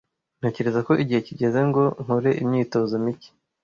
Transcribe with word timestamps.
Ntekereza 0.39 0.79
ko 0.87 0.93
igihe 1.03 1.21
kigeze 1.27 1.59
ngo 1.69 1.83
nkore 2.03 2.31
imyitozo 2.43 2.93
mike. 3.03 3.29